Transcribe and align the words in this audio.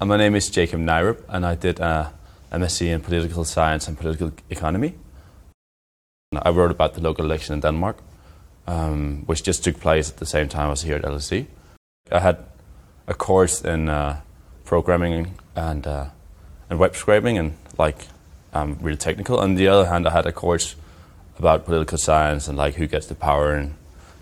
Uh, 0.00 0.06
my 0.06 0.16
name 0.16 0.34
is 0.34 0.48
Jacob 0.48 0.80
Nyrup, 0.80 1.18
and 1.28 1.44
I 1.44 1.54
did 1.54 1.78
a 1.78 2.10
MSc 2.50 2.86
in 2.86 3.02
Political 3.02 3.44
Science 3.44 3.86
and 3.86 3.98
Political 3.98 4.32
Economy. 4.48 4.94
I 6.32 6.48
wrote 6.48 6.70
about 6.70 6.94
the 6.94 7.02
local 7.02 7.26
election 7.26 7.52
in 7.52 7.60
Denmark, 7.60 7.98
um, 8.66 9.24
which 9.26 9.42
just 9.42 9.62
took 9.62 9.78
place 9.78 10.08
at 10.08 10.16
the 10.16 10.24
same 10.24 10.48
time 10.48 10.68
I 10.68 10.70
was 10.70 10.82
here 10.84 10.96
at 10.96 11.02
LSE. 11.02 11.44
I 12.10 12.18
had 12.18 12.38
a 13.08 13.12
course 13.12 13.60
in 13.60 13.90
uh, 13.90 14.22
programming 14.64 15.34
and 15.54 15.86
uh, 15.86 16.06
and 16.70 16.78
web 16.78 16.96
scraping, 16.96 17.36
and 17.36 17.58
like 17.76 18.06
um, 18.54 18.78
really 18.80 18.96
technical. 18.96 19.38
On 19.38 19.54
the 19.54 19.68
other 19.68 19.84
hand, 19.84 20.08
I 20.08 20.12
had 20.12 20.24
a 20.24 20.32
course 20.32 20.76
about 21.38 21.66
political 21.66 21.98
science 21.98 22.48
and 22.48 22.56
like 22.56 22.76
who 22.76 22.86
gets 22.86 23.06
the 23.06 23.14
power 23.14 23.52
and 23.52 23.74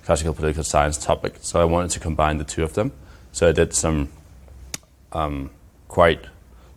classical 0.04 0.34
political 0.34 0.64
science 0.64 0.98
topic. 0.98 1.36
So 1.40 1.60
I 1.60 1.64
wanted 1.64 1.92
to 1.92 2.00
combine 2.00 2.38
the 2.38 2.44
two 2.44 2.64
of 2.64 2.72
them. 2.72 2.90
So 3.30 3.48
I 3.48 3.52
did 3.52 3.74
some 3.74 4.08
um, 5.12 5.50
quite. 5.88 6.20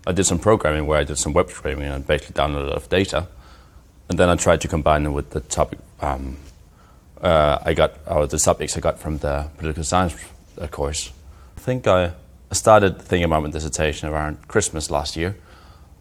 I 0.07 0.13
did 0.13 0.25
some 0.25 0.39
programming 0.39 0.87
where 0.87 0.99
I 0.99 1.03
did 1.03 1.17
some 1.17 1.33
web 1.33 1.49
scraping 1.49 1.83
and 1.83 2.05
basically 2.05 2.33
downloaded 2.33 2.65
a 2.65 2.69
lot 2.69 2.77
of 2.77 2.89
data, 2.89 3.27
and 4.09 4.17
then 4.17 4.29
I 4.29 4.35
tried 4.35 4.61
to 4.61 4.67
combine 4.67 5.05
it 5.05 5.09
with 5.09 5.29
the 5.29 5.41
topic 5.41 5.79
um, 6.01 6.37
uh, 7.21 7.59
I 7.63 7.73
got, 7.73 7.99
or 8.07 8.25
the 8.27 8.39
subjects 8.39 8.75
I 8.75 8.79
got 8.79 8.99
from 8.99 9.19
the 9.19 9.47
political 9.57 9.83
science 9.83 10.15
uh, 10.59 10.67
course. 10.67 11.11
I 11.57 11.59
think 11.59 11.87
I 11.87 12.13
started 12.51 12.99
thinking 12.99 13.25
about 13.25 13.43
my 13.43 13.49
dissertation 13.49 14.09
around 14.09 14.47
Christmas 14.47 14.89
last 14.89 15.15
year, 15.15 15.37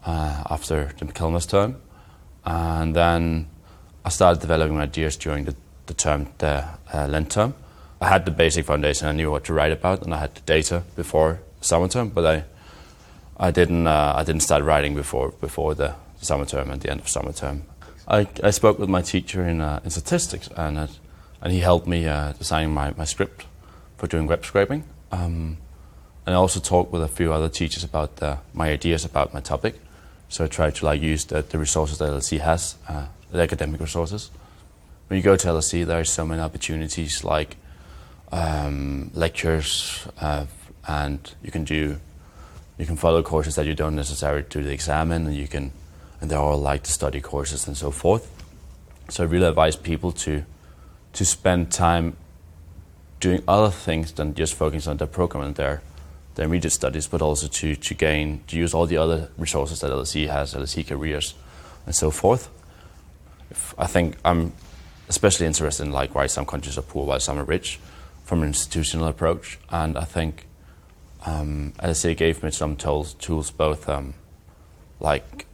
uh, 0.05 0.43
after 0.49 0.91
the 0.97 1.05
Michaelmas 1.05 1.45
term, 1.45 1.75
and 2.43 2.95
then 2.95 3.47
I 4.03 4.09
started 4.09 4.41
developing 4.41 4.75
my 4.77 4.83
ideas 4.83 5.15
during 5.15 5.45
the, 5.45 5.55
the 5.85 5.93
term, 5.93 6.29
the 6.39 6.65
uh, 6.91 7.07
Lent 7.07 7.31
term. 7.31 7.53
I 8.01 8.07
had 8.07 8.25
the 8.25 8.31
basic 8.31 8.65
foundation. 8.65 9.07
I 9.07 9.11
knew 9.11 9.29
what 9.29 9.43
to 9.45 9.53
write 9.53 9.71
about, 9.71 10.01
and 10.01 10.13
I 10.13 10.17
had 10.17 10.33
the 10.33 10.41
data 10.41 10.81
before 10.95 11.39
summer 11.61 11.87
term, 11.87 12.09
but 12.09 12.25
I 12.25 12.43
I 13.41 13.49
didn't 13.49 13.87
uh, 13.87 14.13
I 14.15 14.23
didn't 14.23 14.43
start 14.43 14.63
writing 14.63 14.93
before 14.95 15.31
before 15.41 15.73
the 15.75 15.95
summer 16.21 16.45
term 16.45 16.69
and 16.69 16.79
the 16.79 16.91
end 16.91 17.01
of 17.01 17.09
summer 17.09 17.33
term. 17.33 17.63
I, 18.07 18.27
I 18.43 18.51
spoke 18.51 18.77
with 18.77 18.87
my 18.87 19.01
teacher 19.01 19.43
in 19.43 19.61
uh, 19.61 19.81
in 19.83 19.89
statistics 19.89 20.47
and 20.55 20.77
uh, 20.77 20.87
and 21.41 21.51
he 21.51 21.59
helped 21.59 21.87
me 21.87 22.07
uh, 22.07 22.33
designing 22.33 22.71
my, 22.71 22.93
my 22.95 23.03
script 23.05 23.45
for 23.97 24.05
doing 24.07 24.27
web 24.27 24.45
scraping. 24.45 24.83
Um, 25.11 25.57
and 26.25 26.35
I 26.35 26.37
also 26.37 26.59
talked 26.59 26.91
with 26.91 27.01
a 27.01 27.07
few 27.07 27.33
other 27.33 27.49
teachers 27.49 27.83
about 27.83 28.17
the, 28.17 28.37
my 28.53 28.69
ideas 28.69 29.03
about 29.03 29.33
my 29.33 29.39
topic. 29.39 29.81
So 30.29 30.45
I 30.45 30.47
tried 30.47 30.75
to 30.75 30.85
like 30.85 31.01
use 31.01 31.25
the, 31.25 31.41
the 31.41 31.57
resources 31.57 31.97
that 31.97 32.11
LSE 32.11 32.39
has, 32.41 32.75
uh, 32.87 33.07
the 33.31 33.41
academic 33.41 33.81
resources. 33.81 34.29
When 35.07 35.17
you 35.17 35.23
go 35.23 35.35
to 35.35 35.47
LSE, 35.47 35.85
there 35.85 35.99
are 35.99 36.05
so 36.05 36.25
many 36.25 36.41
opportunities 36.41 37.23
like 37.23 37.57
um, 38.31 39.09
lectures, 39.15 40.07
uh, 40.21 40.45
and 40.87 41.33
you 41.43 41.51
can 41.51 41.63
do 41.63 41.99
you 42.81 42.87
can 42.87 42.95
follow 42.95 43.21
courses 43.21 43.53
that 43.53 43.67
you 43.67 43.75
don't 43.75 43.95
necessarily 43.95 44.43
do 44.49 44.63
the 44.63 44.71
exam 44.71 45.11
in, 45.11 45.27
and 45.27 45.35
you 45.35 45.47
can, 45.47 45.71
and 46.19 46.31
they're 46.31 46.39
all 46.39 46.57
like 46.57 46.81
the 46.81 46.89
study 46.89 47.21
courses 47.21 47.67
and 47.67 47.77
so 47.77 47.91
forth. 47.91 48.27
So 49.07 49.23
I 49.23 49.27
really 49.27 49.45
advise 49.45 49.75
people 49.75 50.11
to 50.13 50.43
to 51.13 51.23
spend 51.25 51.71
time 51.71 52.17
doing 53.19 53.43
other 53.47 53.69
things 53.69 54.13
than 54.13 54.33
just 54.33 54.55
focusing 54.55 54.89
on 54.89 54.97
their 54.97 55.05
program 55.05 55.43
and 55.43 55.55
their 55.55 55.83
their 56.33 56.45
immediate 56.45 56.71
studies, 56.71 57.05
but 57.05 57.21
also 57.21 57.47
to, 57.47 57.75
to 57.75 57.93
gain 57.93 58.41
to 58.47 58.57
use 58.57 58.73
all 58.73 58.87
the 58.87 58.97
other 58.97 59.29
resources 59.37 59.81
that 59.81 59.91
LSE 59.91 60.27
has, 60.27 60.55
LSE 60.55 60.87
careers, 60.87 61.35
and 61.85 61.93
so 61.93 62.09
forth. 62.09 62.49
If 63.51 63.75
I 63.77 63.85
think 63.85 64.17
I'm 64.25 64.53
especially 65.07 65.45
interested 65.45 65.83
in 65.83 65.91
like 65.91 66.15
why 66.15 66.25
some 66.25 66.47
countries 66.47 66.79
are 66.79 66.81
poor 66.81 67.05
why 67.05 67.19
some 67.19 67.37
are 67.37 67.43
rich, 67.43 67.79
from 68.23 68.41
an 68.41 68.47
institutional 68.47 69.07
approach, 69.07 69.59
and 69.69 69.99
I 69.99 70.05
think 70.05 70.47
um, 71.25 71.73
LSE 71.79 72.15
gave 72.17 72.43
me 72.43 72.51
some 72.51 72.75
tools, 72.75 73.13
tools 73.15 73.51
both 73.51 73.87
um, 73.87 74.13
like 74.99 75.45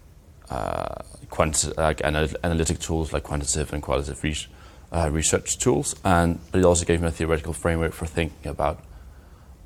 uh, 0.50 0.96
quanti- 1.30 1.74
like 1.78 2.02
anal- 2.04 2.30
analytic 2.44 2.80
tools 2.80 3.12
like 3.12 3.24
quantitative 3.24 3.74
and 3.74 3.84
qualitative 3.84 4.24
re- 4.24 4.48
uh, 4.92 5.10
research 5.12 5.58
tools, 5.58 5.96
and 6.04 6.40
but 6.52 6.60
it 6.60 6.66
also 6.66 6.86
gave 6.86 7.02
me 7.02 7.08
a 7.08 7.12
theoretical 7.12 7.54
framework 7.54 7.94
for 7.94 8.06
thinking 8.06 8.50
about 8.50 8.84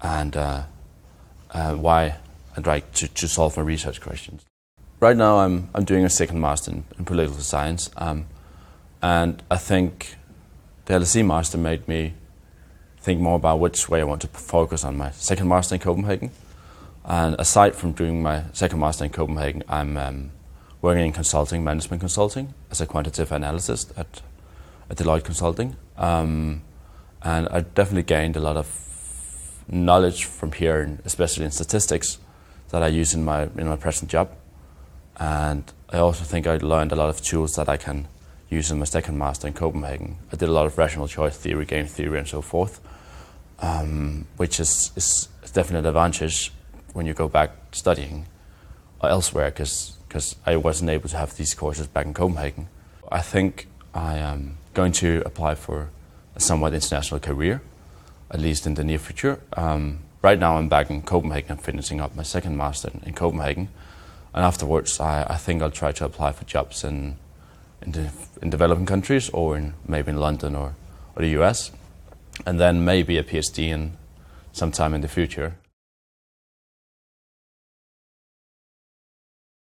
and 0.02 0.36
uh, 0.36 0.64
uh 1.52 1.74
why 1.76 2.16
I'd 2.58 2.66
like 2.66 2.92
to, 2.94 3.08
to 3.08 3.28
solve 3.28 3.56
my 3.58 3.64
research 3.64 4.02
questions. 4.02 4.44
Right 5.00 5.16
now, 5.16 5.40
I'm 5.40 5.70
I'm 5.76 5.84
doing 5.86 6.06
a 6.06 6.10
second 6.10 6.42
master 6.42 6.72
in, 6.72 6.84
in 6.98 7.06
political 7.06 7.40
science, 7.40 7.92
um, 7.98 8.26
and 9.04 9.44
I 9.52 9.58
think 9.58 10.16
the 10.86 10.96
LSE 10.96 11.26
master 11.26 11.58
made 11.60 11.88
me 11.88 12.14
think 13.02 13.20
more 13.20 13.36
about 13.36 13.60
which 13.60 13.90
way 13.90 14.02
I 14.02 14.04
want 14.04 14.22
to 14.22 14.28
focus 14.28 14.84
on 14.84 14.98
my 14.98 15.12
second 15.12 15.48
master 15.48 15.76
in 15.76 15.82
Copenhagen. 15.82 16.32
And 17.04 17.36
aside 17.40 17.76
from 17.76 17.94
doing 17.94 18.22
my 18.22 18.44
second 18.54 18.80
master 18.80 19.04
in 19.04 19.10
Copenhagen, 19.10 19.64
I'm 19.68 19.98
um, 19.98 20.32
working 20.82 21.06
in 21.06 21.12
consulting, 21.12 21.64
management 21.64 22.00
consulting, 22.00 22.54
as 22.70 22.80
a 22.80 22.86
quantitative 22.86 23.32
analyst 23.32 23.92
at, 23.98 24.22
at 24.90 24.98
Deloitte 24.98 25.24
Consulting. 25.24 25.76
Um, 25.98 26.62
and 27.24 27.48
I 27.50 27.62
definitely 27.62 28.04
gained 28.04 28.36
a 28.36 28.40
lot 28.40 28.56
of 28.56 28.68
knowledge 29.68 30.26
from 30.26 30.52
here, 30.52 31.00
especially 31.06 31.46
in 31.46 31.52
statistics, 31.52 32.20
that 32.70 32.84
I 32.84 32.88
use 32.88 33.14
in 33.14 33.24
my 33.24 33.44
in 33.58 33.68
my 33.68 33.76
present 33.76 34.10
job. 34.10 34.30
And 35.18 35.64
I 35.90 35.98
also 35.98 36.24
think 36.24 36.48
I 36.48 36.58
learned 36.58 36.92
a 36.92 36.96
lot 36.96 37.10
of 37.10 37.22
tools 37.22 37.56
that 37.56 37.68
I 37.68 37.78
can 37.78 38.08
use 38.52 38.70
in 38.70 38.78
my 38.78 38.86
second 38.86 39.18
master 39.18 39.48
in 39.48 39.54
Copenhagen. 39.54 40.18
I 40.32 40.36
did 40.36 40.50
a 40.50 40.52
lot 40.52 40.68
of 40.68 40.78
rational 40.78 41.08
choice 41.08 41.36
theory, 41.36 41.66
game 41.66 41.88
theory, 41.88 42.20
and 42.20 42.28
so 42.28 42.42
forth 42.42 42.80
um, 43.62 44.26
which 44.38 44.60
is, 44.60 44.92
is 44.96 45.30
definitely 45.54 45.80
an 45.80 45.86
advantage 45.86 46.52
when 46.94 47.06
you 47.06 47.14
go 47.14 47.28
back 47.28 47.52
studying 47.72 48.26
elsewhere 49.04 49.52
because 49.52 50.36
I 50.46 50.58
wasn't 50.58 50.90
able 50.90 51.10
to 51.10 51.18
have 51.18 51.36
these 51.38 51.54
courses 51.54 51.88
back 51.88 52.06
in 52.06 52.14
Copenhagen. 52.14 52.68
I 53.12 53.22
think 53.22 53.68
I 53.94 54.18
am 54.18 54.58
going 54.74 54.92
to 54.94 55.22
apply 55.26 55.56
for 55.56 55.90
a 56.36 56.40
somewhat 56.40 56.74
international 56.74 57.20
career, 57.20 57.62
at 58.30 58.40
least 58.40 58.66
in 58.66 58.74
the 58.76 58.84
near 58.84 59.00
future. 59.00 59.40
Um, 59.54 60.00
right 60.22 60.40
now, 60.40 60.58
I'm 60.58 60.70
back 60.70 60.90
in 60.90 61.02
Copenhagen, 61.02 61.58
finishing 61.58 62.02
up 62.02 62.16
my 62.16 62.24
second 62.24 62.58
master 62.58 62.90
in, 62.94 63.02
in 63.08 63.14
Copenhagen, 63.14 63.70
and 64.34 64.46
afterwards, 64.46 65.00
I, 65.00 65.26
I, 65.30 65.38
think 65.38 65.62
I'll 65.62 65.72
try 65.72 65.92
to 65.92 66.06
apply 66.06 66.32
for 66.32 66.46
jobs 66.46 66.86
in 66.86 67.18
in, 67.82 67.92
the, 67.92 68.12
in 68.42 68.50
developing 68.50 68.86
countries 68.86 69.30
or 69.30 69.58
in 69.58 69.74
maybe 69.88 70.12
in 70.12 70.18
London 70.18 70.56
or, 70.56 70.76
or 71.16 71.22
the 71.22 71.30
US 71.42 71.72
and 72.46 72.60
then 72.60 72.84
maybe 72.84 73.18
a 73.18 73.24
PhD 73.24 73.70
in 73.70 73.98
sometime 74.52 74.94
in 74.94 75.02
the 75.02 75.08
future. 75.08 75.56